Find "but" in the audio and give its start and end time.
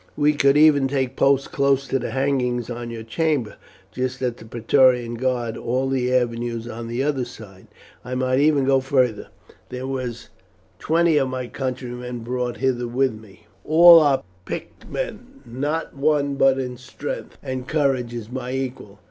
16.33-16.57